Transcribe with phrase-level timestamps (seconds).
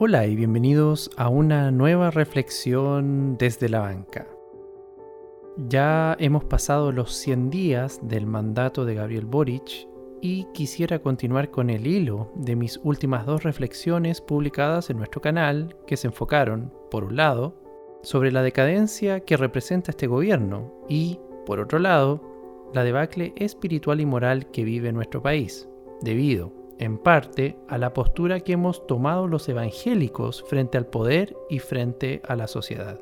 [0.00, 4.28] Hola y bienvenidos a una nueva reflexión desde la banca.
[5.56, 9.88] Ya hemos pasado los 100 días del mandato de Gabriel Boric
[10.20, 15.74] y quisiera continuar con el hilo de mis últimas dos reflexiones publicadas en nuestro canal
[15.84, 17.60] que se enfocaron, por un lado,
[18.04, 22.22] sobre la decadencia que representa este gobierno y, por otro lado,
[22.72, 25.68] la debacle espiritual y moral que vive nuestro país,
[26.02, 31.58] debido en parte a la postura que hemos tomado los evangélicos frente al poder y
[31.58, 33.00] frente a la sociedad.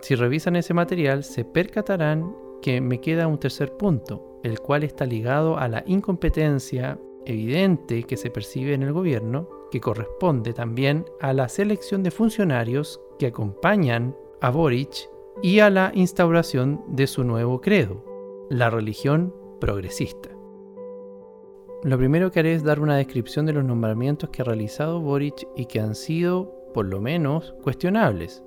[0.00, 5.06] Si revisan ese material se percatarán que me queda un tercer punto, el cual está
[5.06, 11.32] ligado a la incompetencia evidente que se percibe en el gobierno, que corresponde también a
[11.32, 15.10] la selección de funcionarios que acompañan a Boric
[15.42, 18.04] y a la instauración de su nuevo credo,
[18.48, 20.35] la religión progresista.
[21.84, 25.46] Lo primero que haré es dar una descripción de los nombramientos que ha realizado Boric
[25.56, 28.42] y que han sido, por lo menos, cuestionables.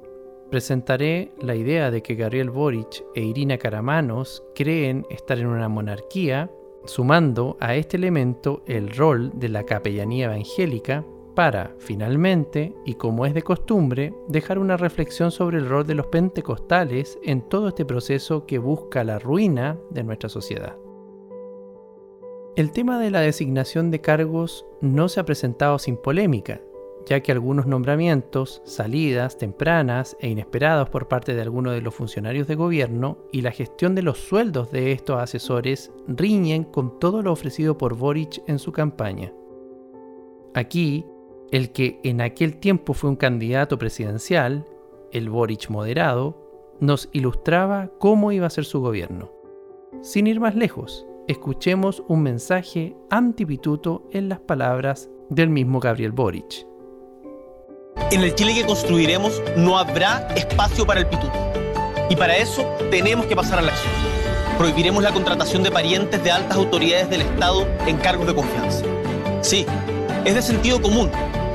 [0.49, 6.49] Presentaré la idea de que Gabriel Boric e Irina Karamanos creen estar en una monarquía,
[6.86, 11.05] sumando a este elemento el rol de la capellanía evangélica
[11.36, 16.08] para, finalmente, y como es de costumbre, dejar una reflexión sobre el rol de los
[16.08, 20.75] pentecostales en todo este proceso que busca la ruina de nuestra sociedad.
[22.59, 26.59] El tema de la designación de cargos no se ha presentado sin polémica,
[27.05, 32.49] ya que algunos nombramientos, salidas tempranas e inesperados por parte de algunos de los funcionarios
[32.49, 37.31] de gobierno y la gestión de los sueldos de estos asesores riñen con todo lo
[37.31, 39.31] ofrecido por Boric en su campaña.
[40.53, 41.05] Aquí,
[41.52, 44.65] el que en aquel tiempo fue un candidato presidencial,
[45.13, 49.31] el Boric moderado, nos ilustraba cómo iba a ser su gobierno.
[50.02, 56.66] Sin ir más lejos, escuchemos un mensaje antipituto en las palabras del mismo Gabriel Boric.
[58.09, 61.31] En el Chile que construiremos no habrá espacio para el pituto.
[62.09, 63.94] Y para eso tenemos que pasar a la acción.
[64.58, 68.83] Prohibiremos la contratación de parientes de altas autoridades del Estado en cargos de confianza.
[69.42, 69.67] Sí,
[70.25, 71.11] es de sentido común,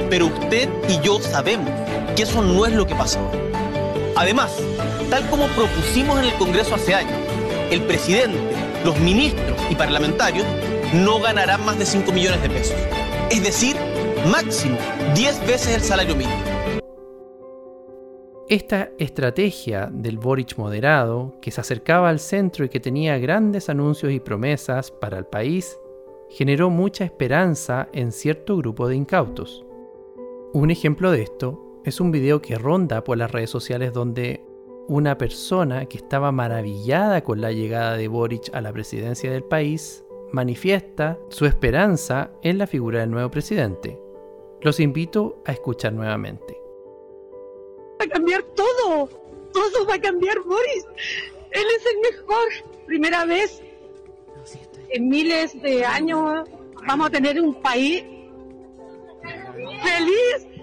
[0.09, 1.69] pero usted y yo sabemos
[2.15, 3.39] que eso no es lo que pasa hoy.
[4.15, 4.57] Además,
[5.11, 7.19] tal como propusimos en el Congreso hace años,
[7.73, 8.39] el presidente,
[8.85, 10.47] los ministros y parlamentarios
[10.93, 12.77] no ganarán más de 5 millones de pesos.
[13.31, 13.77] Es decir,
[14.31, 14.79] máximo
[15.15, 16.43] 10 veces el salario mínimo.
[18.49, 24.13] Esta estrategia del Boric moderado, que se acercaba al centro y que tenía grandes anuncios
[24.13, 25.79] y promesas para el país,
[26.29, 29.65] generó mucha esperanza en cierto grupo de incautos.
[30.53, 34.45] Un ejemplo de esto es un video que ronda por las redes sociales donde
[34.89, 40.05] una persona que estaba maravillada con la llegada de Boric a la presidencia del país
[40.33, 43.99] manifiesta su esperanza en la figura del nuevo presidente.
[44.61, 46.59] Los invito a escuchar nuevamente.
[48.01, 49.09] Va a cambiar todo,
[49.53, 50.87] todo va a cambiar Boris.
[51.51, 52.49] Él es el mejor.
[52.87, 53.63] Primera vez
[54.91, 56.49] en miles de años
[56.87, 58.05] vamos a tener un país
[59.83, 60.54] feliz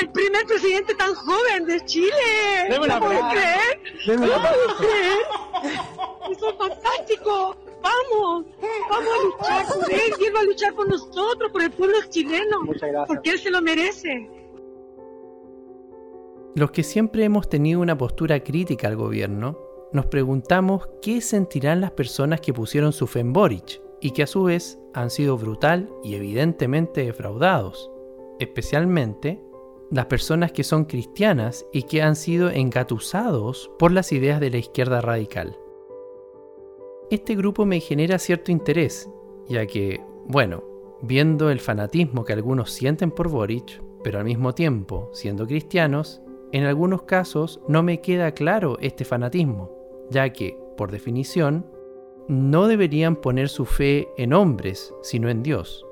[0.00, 2.10] el primer presidente tan joven de Chile.
[2.70, 3.80] ¿No puedo creer?
[4.06, 5.18] ¿No puedo creer?
[6.30, 7.56] Eso es fantástico.
[7.82, 8.46] Vamos,
[8.90, 11.96] vamos a luchar por él y él va a luchar por nosotros, por el pueblo
[12.08, 12.62] chileno.
[12.62, 13.06] Muchas gracias.
[13.06, 14.30] Porque él se lo merece.
[16.56, 19.58] Los que siempre hemos tenido una postura crítica al gobierno,
[19.92, 24.26] nos preguntamos qué sentirán las personas que pusieron su fe en Boric y que a
[24.26, 27.90] su vez han sido brutal y evidentemente defraudados,
[28.38, 29.40] especialmente
[29.90, 34.58] las personas que son cristianas y que han sido engatusados por las ideas de la
[34.58, 35.56] izquierda radical.
[37.10, 39.08] Este grupo me genera cierto interés,
[39.48, 40.64] ya que, bueno,
[41.02, 46.20] viendo el fanatismo que algunos sienten por Boric, pero al mismo tiempo siendo cristianos,
[46.52, 49.70] en algunos casos no me queda claro este fanatismo,
[50.10, 51.66] ya que, por definición,
[52.28, 55.84] no deberían poner su fe en hombres, sino en Dios.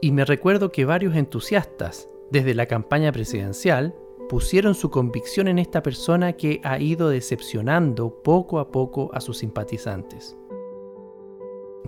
[0.00, 3.94] Y me recuerdo que varios entusiastas, desde la campaña presidencial,
[4.28, 9.38] pusieron su convicción en esta persona que ha ido decepcionando poco a poco a sus
[9.38, 10.36] simpatizantes.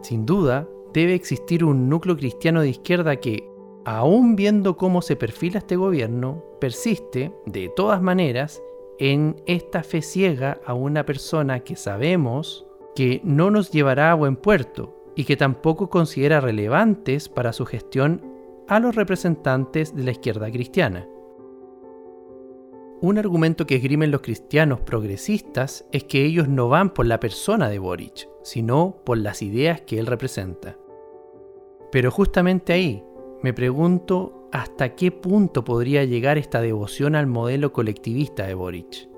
[0.02, 3.50] Sin duda, debe existir un núcleo cristiano de izquierda que,
[3.84, 8.62] aun viendo cómo se perfila este gobierno, persiste, de todas maneras,
[8.98, 14.36] en esta fe ciega a una persona que sabemos que no nos llevará a buen
[14.36, 18.27] puerto y que tampoco considera relevantes para su gestión
[18.68, 21.06] a los representantes de la izquierda cristiana.
[23.00, 27.68] Un argumento que esgrimen los cristianos progresistas es que ellos no van por la persona
[27.68, 30.76] de Boric, sino por las ideas que él representa.
[31.92, 33.04] Pero justamente ahí
[33.42, 39.08] me pregunto hasta qué punto podría llegar esta devoción al modelo colectivista de Boric.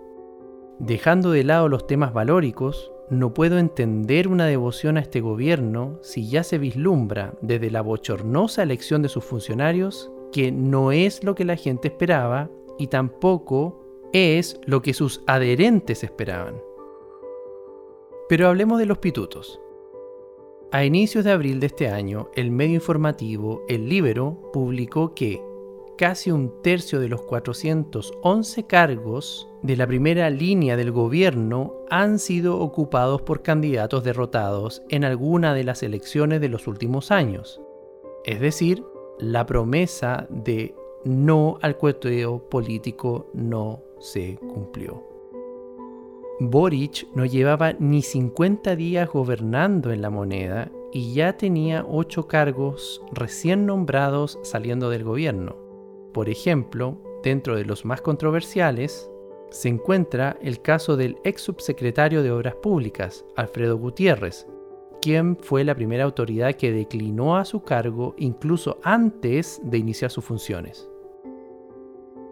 [0.79, 6.29] Dejando de lado los temas valóricos, no puedo entender una devoción a este gobierno si
[6.29, 11.45] ya se vislumbra desde la bochornosa elección de sus funcionarios que no es lo que
[11.45, 12.49] la gente esperaba
[12.79, 16.63] y tampoco es lo que sus adherentes esperaban.
[18.29, 19.61] Pero hablemos de los pitutos.
[20.71, 25.43] A inicios de abril de este año, el medio informativo El Libero publicó que
[26.01, 32.59] casi un tercio de los 411 cargos de la primera línea del gobierno han sido
[32.59, 37.61] ocupados por candidatos derrotados en alguna de las elecciones de los últimos años.
[38.25, 38.83] Es decir,
[39.19, 40.75] la promesa de
[41.05, 45.05] no al cueteo político no se cumplió.
[46.41, 53.03] Boric no llevaba ni 50 días gobernando en la moneda y ya tenía ocho cargos
[53.13, 55.60] recién nombrados saliendo del gobierno.
[56.13, 59.11] Por ejemplo, dentro de los más controversiales,
[59.51, 64.47] se encuentra el caso del ex subsecretario de Obras Públicas, Alfredo Gutiérrez,
[65.01, 70.25] quien fue la primera autoridad que declinó a su cargo incluso antes de iniciar sus
[70.25, 70.89] funciones.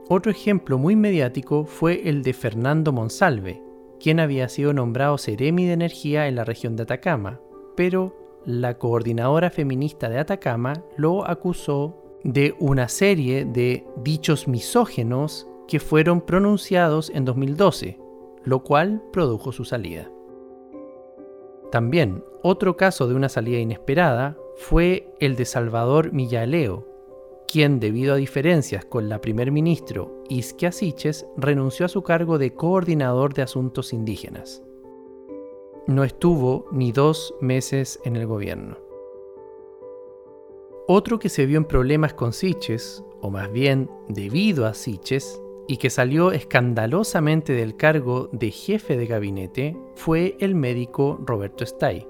[0.08, 3.62] Otro ejemplo muy mediático fue el de Fernando Monsalve,
[4.00, 7.40] quien había sido nombrado Ceremi de Energía en la región de Atacama,
[7.76, 15.80] pero la coordinadora feminista de Atacama lo acusó de una serie de dichos misógenos que
[15.80, 17.98] fueron pronunciados en 2012,
[18.44, 20.10] lo cual produjo su salida.
[21.70, 26.86] También, otro caso de una salida inesperada fue el de Salvador Millaleo,
[27.46, 32.54] quien debido a diferencias con la primer ministro Isquia Siches renunció a su cargo de
[32.54, 34.62] coordinador de asuntos indígenas.
[35.86, 38.87] No estuvo ni dos meses en el gobierno.
[40.90, 45.76] Otro que se vio en problemas con Siches, o más bien debido a Siches, y
[45.76, 52.08] que salió escandalosamente del cargo de jefe de gabinete, fue el médico Roberto Stay.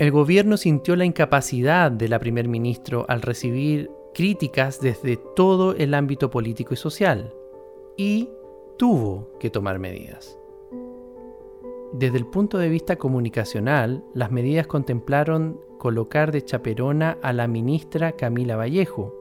[0.00, 5.94] El gobierno sintió la incapacidad de la primer ministro al recibir críticas desde todo el
[5.94, 7.32] ámbito político y social
[7.96, 8.28] y
[8.76, 10.36] tuvo que tomar medidas.
[11.92, 18.12] Desde el punto de vista comunicacional, las medidas contemplaron colocar de chaperona a la ministra
[18.12, 19.16] Camila Vallejo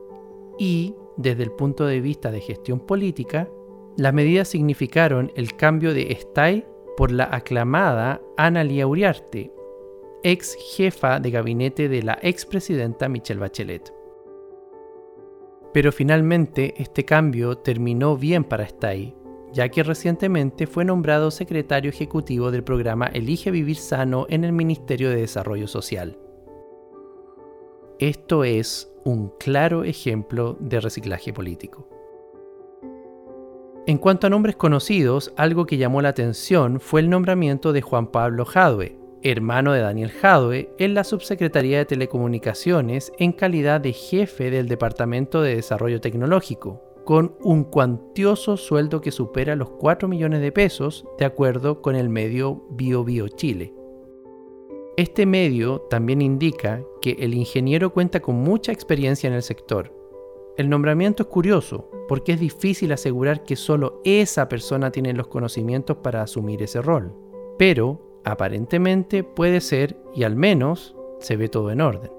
[0.60, 3.48] y, desde el punto de vista de gestión política,
[3.96, 6.68] las medidas significaron el cambio de Estay
[6.98, 9.54] por la aclamada Ana Lía Uriarte,
[10.22, 13.94] ex jefa de gabinete de la expresidenta Michelle Bachelet.
[15.74, 19.16] Pero finalmente este cambio terminó bien para Stay,
[19.54, 25.10] ya que recientemente fue nombrado secretario ejecutivo del programa Elige Vivir Sano en el Ministerio
[25.10, 26.18] de Desarrollo Social.
[28.00, 31.86] Esto es un claro ejemplo de reciclaje político.
[33.88, 38.08] En cuanto a nombres conocidos, algo que llamó la atención fue el nombramiento de Juan
[38.08, 44.50] Pablo Jadwe, hermano de Daniel Jadwe, en la Subsecretaría de Telecomunicaciones en calidad de jefe
[44.50, 50.54] del Departamento de Desarrollo Tecnológico, con un cuantioso sueldo que supera los 4 millones de
[50.54, 53.74] pesos, de acuerdo con el medio BioBio Chile.
[54.96, 59.94] Este medio también indica que el ingeniero cuenta con mucha experiencia en el sector.
[60.58, 65.98] El nombramiento es curioso porque es difícil asegurar que solo esa persona tiene los conocimientos
[65.98, 67.14] para asumir ese rol.
[67.58, 72.12] Pero Aparentemente puede ser, y al menos se ve todo en orden.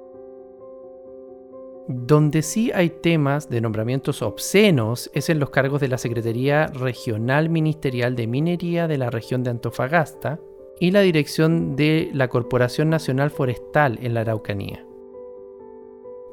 [1.89, 7.51] Donde sí hay temas de nombramientos obscenos es en los cargos de la Secretaría Regional
[7.51, 10.41] Ministerial de Minería de la región de Antofagasta
[10.81, 14.85] y la dirección de la Corporación Nacional Forestal en la Araucanía.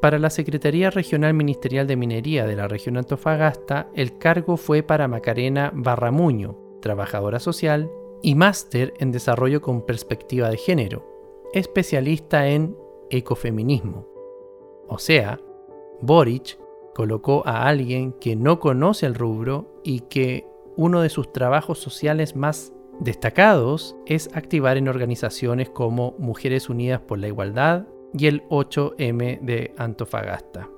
[0.02, 5.08] Para la Secretaría Regional Ministerial de Minería de la región Antofagasta, el cargo fue para
[5.08, 11.06] Macarena Barramuño, trabajadora social y máster en desarrollo con perspectiva de género,
[11.54, 12.78] especialista en
[13.10, 14.08] ecofeminismo.
[14.88, 15.42] O sea,
[16.00, 16.58] Boric
[16.96, 22.36] colocó a alguien que no conoce el rubro y que uno de sus trabajos sociales
[22.36, 29.42] más destacados es activar en organizaciones como Mujeres Unidas por la Igualdad y el 8M
[29.42, 30.70] de Antofagasta.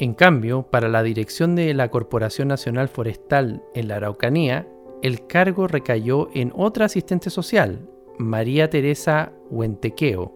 [0.00, 4.68] En cambio, para la dirección de la Corporación Nacional Forestal en la Araucanía,
[5.02, 10.34] el cargo recayó en otra asistente social, María Teresa Huentequeo.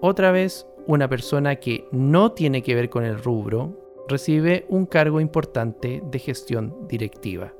[0.00, 5.20] Otra vez, una persona que no tiene que ver con el rubro recibe un cargo
[5.20, 7.52] importante de gestión directiva.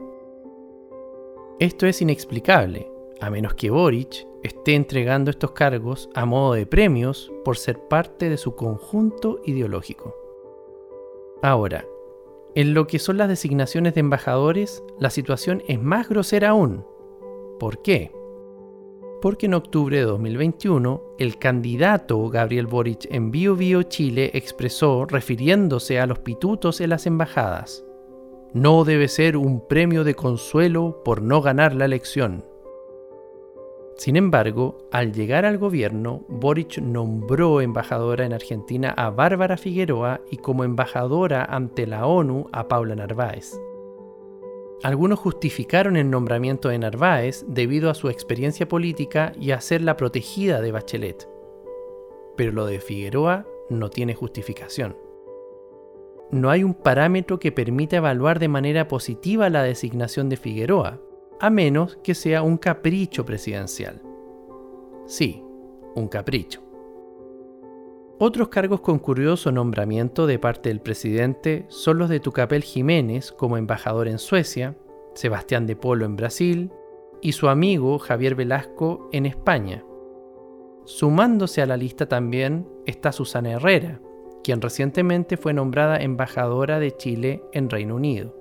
[1.61, 2.89] Esto es inexplicable,
[3.21, 8.31] a menos que Boric esté entregando estos cargos a modo de premios por ser parte
[8.31, 10.15] de su conjunto ideológico.
[11.43, 11.85] Ahora,
[12.55, 16.87] en lo que son las designaciones de embajadores, la situación es más grosera aún.
[17.59, 18.13] ¿Por qué?
[19.21, 25.99] Porque en octubre de 2021, el candidato Gabriel Boric en Bio Bio Chile expresó, refiriéndose
[25.99, 27.85] a los pitutos en las embajadas,
[28.53, 32.45] no debe ser un premio de consuelo por no ganar la elección.
[33.97, 40.37] Sin embargo, al llegar al gobierno, Boric nombró embajadora en Argentina a Bárbara Figueroa y
[40.37, 43.61] como embajadora ante la ONU a Paula Narváez.
[44.85, 49.97] Algunos justificaron el nombramiento de Narváez debido a su experiencia política y a ser la
[49.97, 51.29] protegida de Bachelet.
[52.37, 55.08] Pero lo de Figueroa no tiene justificación.
[56.31, 61.01] No hay un parámetro que permita evaluar de manera positiva la designación de Figueroa,
[61.41, 64.03] a menos que sea un capricho presidencial.
[65.07, 65.43] Sí,
[65.95, 66.63] un capricho.
[68.19, 73.57] Otros cargos con curioso nombramiento de parte del presidente son los de Tucapel Jiménez como
[73.57, 74.77] embajador en Suecia,
[75.15, 76.73] Sebastián de Polo en Brasil
[77.23, 79.85] y su amigo Javier Velasco en España.
[80.85, 84.01] Sumándose a la lista también está Susana Herrera,
[84.49, 88.35] quien recientemente fue nombrada embajadora de Chile en Reino Unido.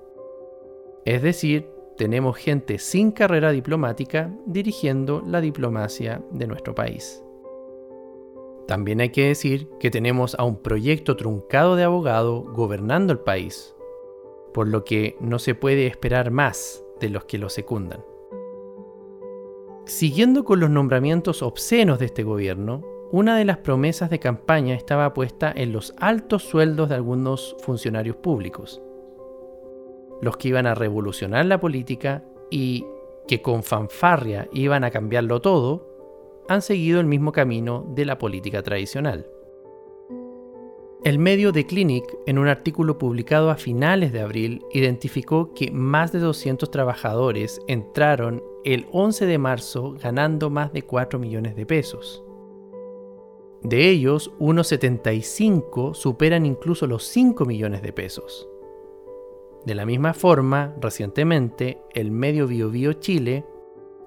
[1.04, 7.22] Es decir, tenemos gente sin carrera diplomática dirigiendo la diplomacia de nuestro país.
[8.66, 13.76] También hay que decir que tenemos a un proyecto truncado de abogado gobernando el país,
[14.54, 18.02] por lo que no se puede esperar más de los que lo secundan.
[19.84, 25.14] Siguiendo con los nombramientos obscenos de este gobierno, una de las promesas de campaña estaba
[25.14, 28.82] puesta en los altos sueldos de algunos funcionarios públicos
[30.20, 32.86] los que iban a revolucionar la política y
[33.26, 35.86] que con fanfarria iban a cambiarlo todo,
[36.48, 39.26] han seguido el mismo camino de la política tradicional.
[41.04, 46.10] El medio The Clinic, en un artículo publicado a finales de abril, identificó que más
[46.10, 52.24] de 200 trabajadores entraron el 11 de marzo ganando más de 4 millones de pesos.
[53.62, 58.48] De ellos, unos 75 superan incluso los 5 millones de pesos.
[59.64, 63.44] De la misma forma, recientemente, el medio BioBio Chile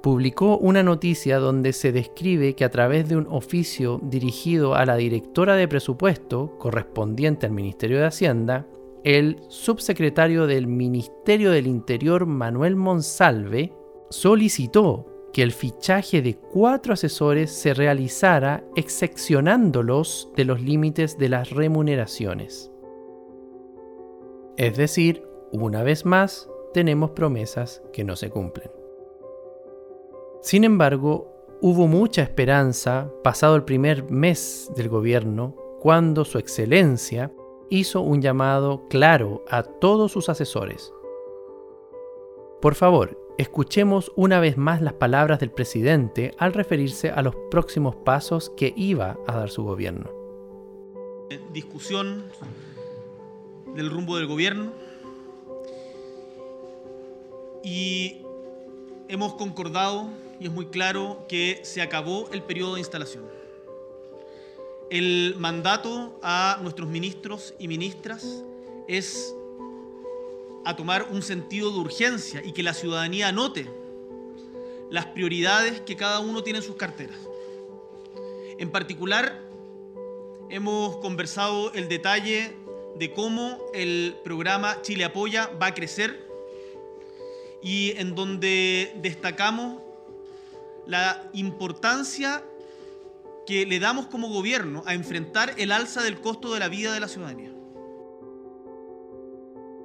[0.01, 4.96] publicó una noticia donde se describe que a través de un oficio dirigido a la
[4.96, 8.67] directora de presupuesto correspondiente al Ministerio de Hacienda,
[9.03, 13.74] el subsecretario del Ministerio del Interior Manuel Monsalve
[14.10, 21.51] solicitó que el fichaje de cuatro asesores se realizara excepcionándolos de los límites de las
[21.51, 22.71] remuneraciones.
[24.57, 28.71] Es decir, una vez más, tenemos promesas que no se cumplen.
[30.41, 37.31] Sin embargo, hubo mucha esperanza pasado el primer mes del gobierno cuando su excelencia
[37.69, 40.93] hizo un llamado claro a todos sus asesores.
[42.61, 47.95] Por favor, escuchemos una vez más las palabras del presidente al referirse a los próximos
[47.95, 50.09] pasos que iba a dar su gobierno.
[51.53, 52.25] Discusión
[53.75, 54.71] del rumbo del gobierno
[57.63, 58.21] y
[59.07, 60.09] hemos concordado,
[60.39, 63.23] y es muy claro, que se acabó el periodo de instalación.
[64.89, 68.43] El mandato a nuestros ministros y ministras
[68.88, 69.33] es
[70.65, 73.68] a tomar un sentido de urgencia y que la ciudadanía anote
[74.89, 77.18] las prioridades que cada uno tiene en sus carteras.
[78.58, 79.41] En particular,
[80.50, 82.58] hemos conversado el detalle
[82.98, 86.27] de cómo el programa Chile Apoya va a crecer
[87.63, 89.82] y en donde destacamos
[90.86, 92.44] la importancia
[93.46, 97.00] que le damos como gobierno a enfrentar el alza del costo de la vida de
[97.00, 97.61] la ciudadanía.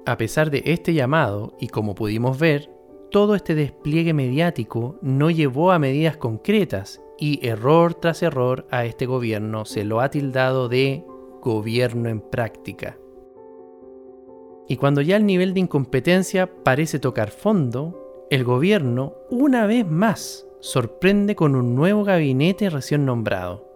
[0.07, 2.71] A pesar de este llamado, y como pudimos ver,
[3.11, 9.05] todo este despliegue mediático no llevó a medidas concretas y error tras error a este
[9.05, 11.03] gobierno se lo ha tildado de
[11.41, 12.97] gobierno en práctica.
[14.69, 20.47] Y cuando ya el nivel de incompetencia parece tocar fondo, el gobierno, una vez más,
[20.61, 23.67] sorprende con un nuevo gabinete recién nombrado.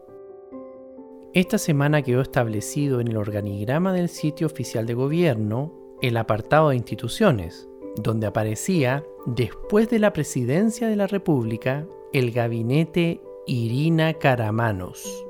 [1.33, 6.75] Esta semana quedó establecido en el organigrama del sitio oficial de gobierno el apartado de
[6.75, 15.25] instituciones, donde aparecía, después de la presidencia de la República, el gabinete Irina Caramanos.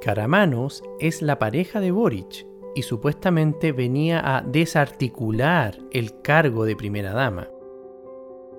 [0.00, 7.12] Caramanos es la pareja de Boric, y supuestamente venía a desarticular el cargo de primera
[7.12, 7.50] dama.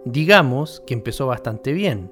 [0.04, 2.12] Digamos que empezó bastante bien,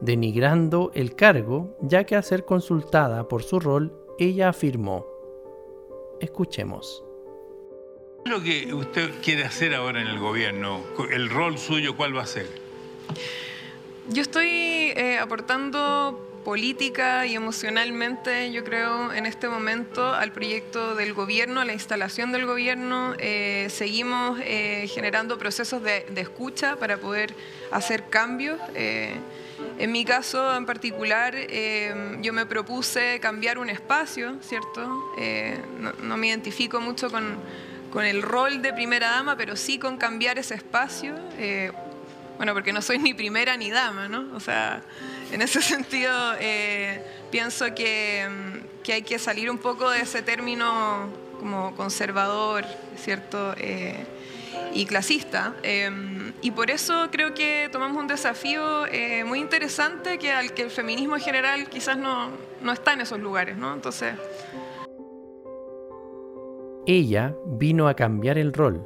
[0.00, 5.06] denigrando el cargo, ya que al ser consultada por su rol, ella afirmó,
[6.20, 7.04] Escuchemos.
[8.24, 10.84] ¿Qué es lo que usted quiere hacer ahora en el gobierno?
[11.10, 12.46] ¿El rol suyo cuál va a ser?
[14.10, 21.14] Yo estoy eh, aportando política y emocionalmente, yo creo, en este momento al proyecto del
[21.14, 23.14] gobierno, a la instalación del gobierno.
[23.18, 27.34] Eh, seguimos eh, generando procesos de, escucha para poder
[27.72, 28.60] hacer cambios.
[28.76, 31.34] en mi caso en particular,
[32.20, 35.12] yo me propuse cambiar un espacio, ¿cierto?
[35.80, 37.36] No, no, me identifico mucho con,
[37.92, 41.14] con, el rol de primera dama, pero sí con cambiar ese espacio
[42.42, 44.34] bueno, porque no soy ni primera ni dama, ¿no?
[44.34, 44.82] O sea,
[45.30, 51.08] en ese sentido eh, pienso mm, que, hay que salir un poco de ese término
[51.38, 52.64] como conservador,
[52.96, 53.54] ¿cierto?
[53.58, 54.04] Eh,
[54.74, 55.54] y clasista.
[55.62, 60.62] Em, y por eso creo que tomamos un desafío eh, muy interesante que al que
[60.62, 62.30] el feminismo en general quizás no,
[62.60, 63.72] no está en esos lugares, ¿no?
[63.72, 64.14] Entonces...
[66.86, 68.84] Ella vino a cambiar el rol,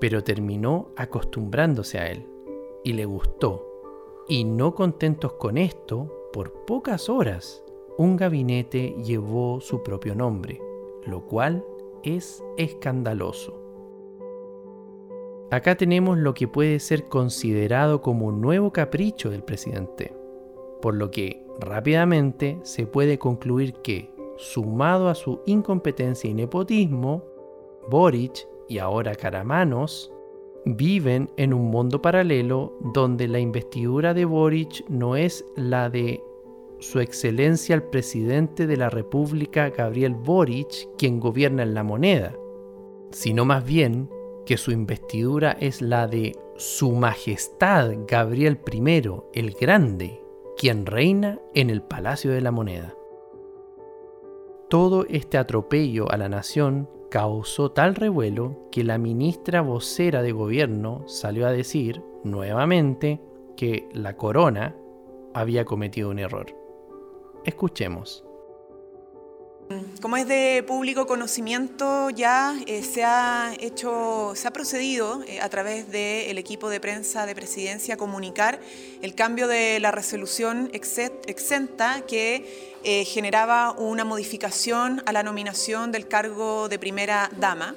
[0.00, 2.26] pero terminó acostumbrándose a él
[2.82, 3.64] y le gustó.
[4.28, 7.64] Y no contentos con esto, por pocas horas,
[7.98, 10.60] un gabinete llevó su propio nombre,
[11.06, 11.64] lo cual
[12.02, 13.62] es escandaloso.
[15.52, 20.12] Acá tenemos lo que puede ser considerado como un nuevo capricho del presidente,
[20.82, 27.35] por lo que rápidamente se puede concluir que, sumado a su incompetencia y nepotismo,
[27.88, 30.12] Boric y ahora Caramanos
[30.64, 36.22] viven en un mundo paralelo donde la investidura de Boric no es la de
[36.80, 42.34] su excelencia el presidente de la República Gabriel Boric quien gobierna en la moneda,
[43.12, 44.10] sino más bien
[44.44, 50.20] que su investidura es la de su majestad Gabriel I el Grande,
[50.56, 52.94] quien reina en el Palacio de la Moneda.
[54.68, 61.02] Todo este atropello a la nación causó tal revuelo que la ministra vocera de gobierno
[61.06, 63.22] salió a decir nuevamente
[63.56, 64.76] que la corona
[65.32, 66.54] había cometido un error.
[67.46, 68.25] Escuchemos.
[70.00, 75.48] Como es de público conocimiento, ya eh, se ha hecho, se ha procedido eh, a
[75.48, 78.60] través del equipo de prensa de presidencia a comunicar
[79.02, 86.06] el cambio de la resolución exenta que eh, generaba una modificación a la nominación del
[86.06, 87.74] cargo de primera dama.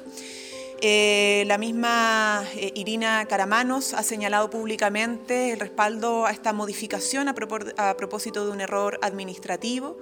[0.82, 7.34] Eh, la misma eh, Irina Caramanos ha señalado públicamente el respaldo a esta modificación a,
[7.34, 9.98] propósito de un error administrativo.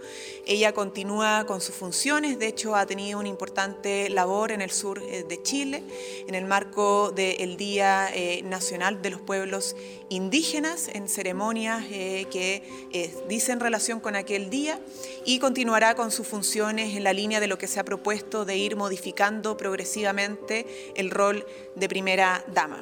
[0.46, 5.02] Ella continúa con sus funciones, de hecho ha tenido una importante labor en el sur
[5.02, 5.84] eh, de Chile,
[6.28, 8.12] en el marco del Día
[8.44, 9.76] Nacional de los Pueblos
[10.10, 12.64] Indígenas, en ceremonias que
[13.28, 14.80] dicen relación con aquel día,
[15.28, 18.56] y continuará con sus funciones en la línea de lo que se ha propuesto de
[18.56, 22.82] ir modificando progresivamente el rol de primera dama.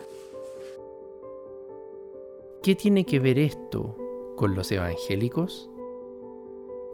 [2.61, 3.97] ¿Qué tiene que ver esto
[4.35, 5.71] con los evangélicos?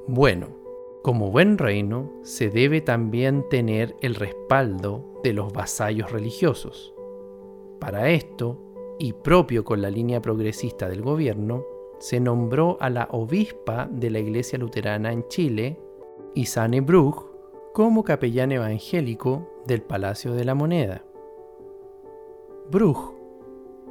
[0.07, 0.55] Bueno,
[1.03, 6.93] como buen reino se debe también tener el respaldo de los vasallos religiosos.
[7.77, 11.65] Para esto, y propio con la línea progresista del gobierno,
[12.01, 15.79] se nombró a la obispa de la Iglesia Luterana en Chile,
[16.33, 17.27] Isane Bruch,
[17.73, 21.05] como capellán evangélico del Palacio de la Moneda.
[22.71, 23.13] Bruch,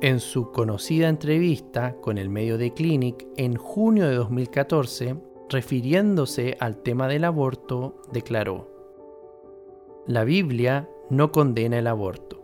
[0.01, 5.17] en su conocida entrevista con el medio de Clinic en junio de 2014,
[5.49, 8.67] refiriéndose al tema del aborto, declaró,
[10.09, 12.43] La Biblia no condena el aborto.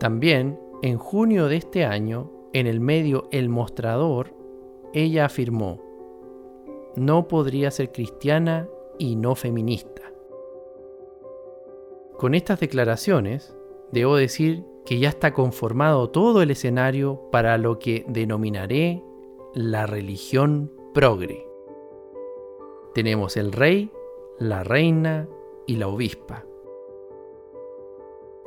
[0.00, 4.34] También, en junio de este año, en el medio El Mostrador,
[4.92, 5.80] ella afirmó,
[6.96, 10.12] no podría ser cristiana y no feminista.
[12.18, 13.56] Con estas declaraciones,
[13.90, 19.02] debo decir que ya está conformado todo el escenario para lo que denominaré
[19.54, 21.46] la religión progre.
[22.94, 23.90] Tenemos el rey,
[24.38, 25.28] la reina
[25.66, 26.44] y la obispa.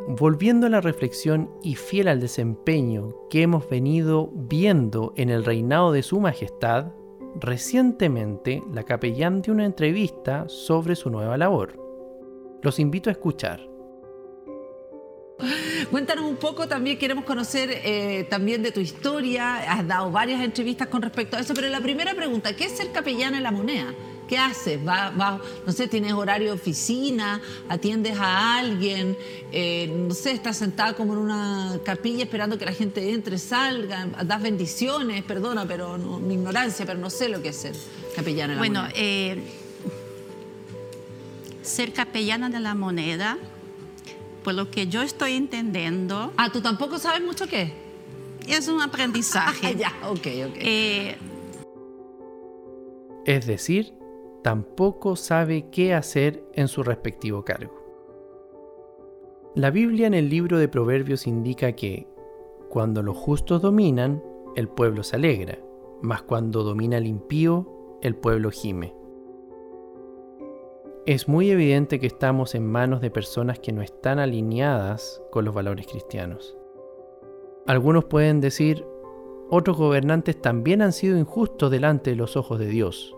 [0.08, 5.92] Volviendo a la reflexión y fiel al desempeño que hemos venido viendo en el reinado
[5.92, 6.92] de Su Majestad,
[7.40, 11.80] recientemente la capellán dio una entrevista sobre su nueva labor.
[12.62, 13.68] Los invito a escuchar.
[15.90, 20.88] Cuéntanos un poco, también queremos conocer eh, también de tu historia, has dado varias entrevistas
[20.88, 23.94] con respecto a eso, pero la primera pregunta, ¿qué es ser capellán en la moneda?
[24.28, 24.80] ¿Qué haces?
[24.86, 29.16] ¿Va, no sé, tienes horario de oficina, atiendes a alguien,
[29.52, 34.08] eh, no sé, estás sentada como en una capilla esperando que la gente entre, salga,
[34.26, 37.76] das bendiciones, perdona, pero mi ignorancia, pero no sé lo que es ser
[38.16, 39.44] capellán en la Bueno, eh,
[41.62, 43.38] ser capellana de la moneda,
[44.44, 46.32] por lo que yo estoy entendiendo.
[46.38, 47.74] Ah, ¿tú tampoco sabes mucho qué?
[48.48, 49.76] Es un aprendizaje.
[49.80, 50.56] ya, ok, ok.
[50.58, 51.18] Eh,
[53.26, 53.94] Es decir,
[54.46, 57.74] tampoco sabe qué hacer en su respectivo cargo.
[59.56, 62.08] La Biblia en el libro de Proverbios indica que
[62.70, 64.24] cuando los justos dominan,
[64.56, 65.58] el pueblo se alegra,
[66.04, 68.94] mas cuando domina el impío, el pueblo gime.
[71.08, 75.56] Es muy evidente que estamos en manos de personas que no están alineadas con los
[75.56, 76.56] valores cristianos.
[77.66, 78.86] Algunos pueden decir,
[79.50, 83.15] otros gobernantes también han sido injustos delante de los ojos de Dios.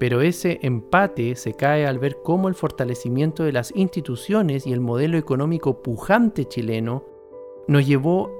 [0.00, 4.80] Pero ese empate se cae al ver cómo el fortalecimiento de las instituciones y el
[4.80, 7.04] modelo económico pujante chileno
[7.68, 8.32] nos llevó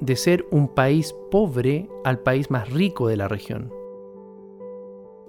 [0.00, 3.70] de ser un país pobre al país más rico de la región.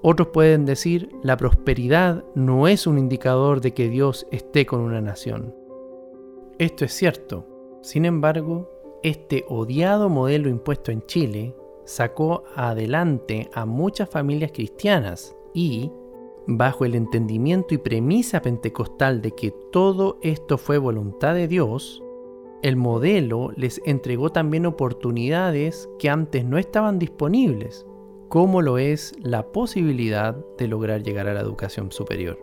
[0.02, 5.02] Otros pueden decir, la prosperidad no es un indicador de que Dios esté con una
[5.02, 5.54] nación.
[6.60, 7.46] Esto es cierto.
[7.82, 8.70] Sin embargo,
[9.04, 11.54] este odiado modelo impuesto en Chile
[11.84, 15.92] sacó adelante a muchas familias cristianas y,
[16.46, 22.04] bajo el entendimiento y premisa pentecostal de que todo esto fue voluntad de Dios,
[22.62, 27.88] el modelo les entregó también oportunidades que antes no estaban disponibles,
[28.30, 32.40] como lo es la posibilidad de lograr llegar a la educación superior.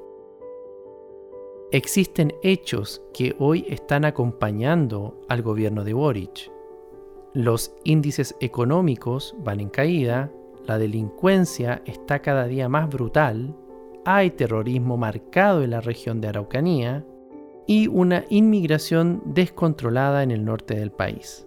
[1.70, 6.50] Existen hechos que hoy están acompañando al gobierno de Boric.
[7.32, 10.32] Los índices económicos van en caída,
[10.66, 13.54] la delincuencia está cada día más brutal,
[14.04, 17.04] hay terrorismo marcado en la región de Araucanía
[17.66, 21.46] y una inmigración descontrolada en el norte del país.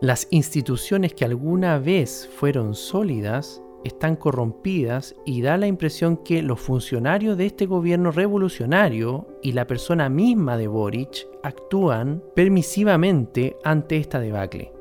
[0.00, 6.60] Las instituciones que alguna vez fueron sólidas están corrompidas y da la impresión que los
[6.60, 14.20] funcionarios de este gobierno revolucionario y la persona misma de Boric actúan permisivamente ante esta
[14.20, 14.77] debacle.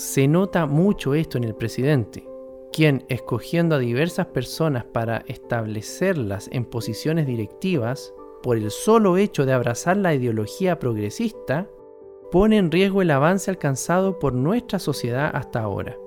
[0.00, 2.26] Se nota mucho esto en el presidente,
[2.72, 9.52] quien, escogiendo a diversas personas para establecerlas en posiciones directivas, por el solo hecho de
[9.52, 11.68] abrazar la ideología progresista,
[12.32, 15.98] pone en riesgo el avance alcanzado por nuestra sociedad hasta ahora.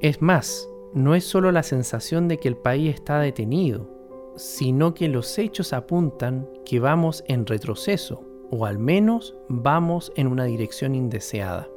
[0.00, 3.88] Es más, no es solo la sensación de que el país está detenido,
[4.34, 10.42] sino que los hechos apuntan que vamos en retroceso, o al menos vamos en una
[10.42, 11.68] dirección indeseada.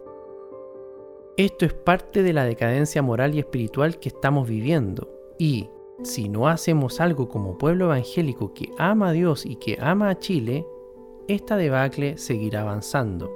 [1.38, 5.70] Esto es parte de la decadencia moral y espiritual que estamos viviendo, y
[6.02, 10.18] si no hacemos algo como pueblo evangélico que ama a Dios y que ama a
[10.18, 10.66] Chile,
[11.28, 13.32] esta debacle seguirá avanzando.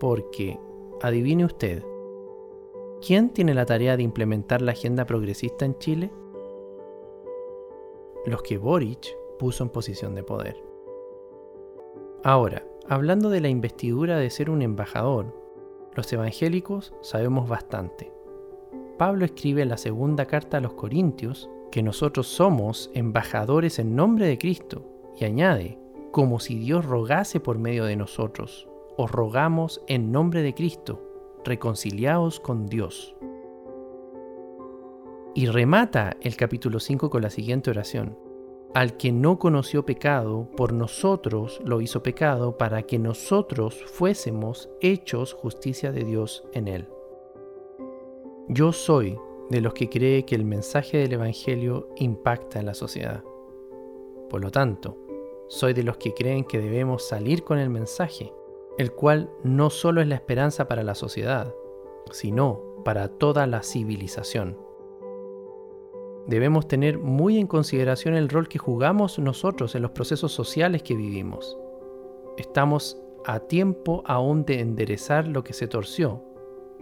[0.00, 0.58] Porque,
[1.02, 1.84] adivine usted,
[3.06, 6.10] ¿quién tiene la tarea de implementar la agenda progresista en Chile?
[8.24, 10.56] Los que Boric puso en posición de poder.
[12.24, 15.47] Ahora, hablando de la investidura de ser un embajador,
[15.98, 18.12] los evangélicos sabemos bastante.
[18.98, 24.28] Pablo escribe en la segunda carta a los Corintios que nosotros somos embajadores en nombre
[24.28, 24.84] de Cristo
[25.18, 25.76] y añade,
[26.12, 31.02] como si Dios rogase por medio de nosotros, os rogamos en nombre de Cristo,
[31.44, 33.16] reconciliaos con Dios.
[35.34, 38.16] Y remata el capítulo 5 con la siguiente oración.
[38.74, 45.32] Al que no conoció pecado, por nosotros lo hizo pecado para que nosotros fuésemos hechos
[45.32, 46.88] justicia de Dios en él.
[48.48, 53.24] Yo soy de los que cree que el mensaje del Evangelio impacta en la sociedad.
[54.28, 54.98] Por lo tanto,
[55.48, 58.34] soy de los que creen que debemos salir con el mensaje,
[58.76, 61.54] el cual no solo es la esperanza para la sociedad,
[62.10, 64.67] sino para toda la civilización.
[66.28, 70.94] Debemos tener muy en consideración el rol que jugamos nosotros en los procesos sociales que
[70.94, 71.56] vivimos.
[72.36, 76.22] Estamos a tiempo aún de enderezar lo que se torció,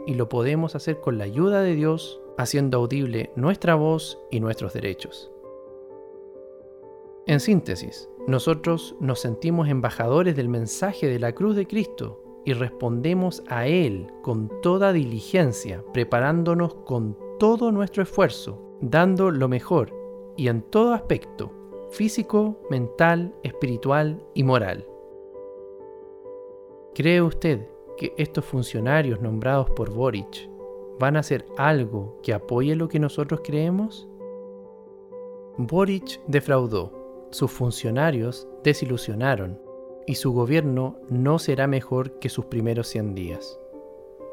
[0.05, 4.73] y lo podemos hacer con la ayuda de Dios, haciendo audible nuestra voz y nuestros
[4.73, 5.31] derechos.
[7.27, 13.45] En síntesis, nosotros nos sentimos embajadores del mensaje de la cruz de Cristo y respondemos
[13.49, 19.93] a Él con toda diligencia, preparándonos con todo nuestro esfuerzo, dando lo mejor
[20.37, 21.51] y en todo aspecto,
[21.91, 24.87] físico, mental, espiritual y moral.
[26.95, 30.51] ¿Cree usted que estos funcionarios nombrados por Boric
[30.99, 34.09] van a hacer algo que apoye lo que nosotros creemos?
[35.59, 39.61] Boric defraudó sus funcionarios desilusionaron
[40.07, 43.61] y su gobierno no será mejor que sus primeros 100 días.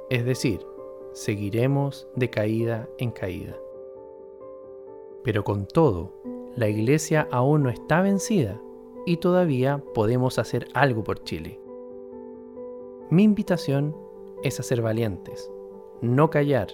[0.09, 0.65] Es decir,
[1.13, 3.57] seguiremos de caída en caída.
[5.23, 6.13] Pero con todo,
[6.55, 8.61] la Iglesia aún no está vencida
[9.05, 11.59] y todavía podemos hacer algo por Chile.
[13.09, 13.95] Mi invitación
[14.43, 15.51] es a ser valientes,
[16.01, 16.67] no callar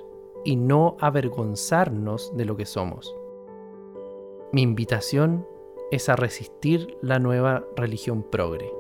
[0.44, 3.16] y no avergonzarnos de lo que somos.
[4.52, 5.46] Mi invitación
[5.92, 8.79] es a resistir la nueva religión progre.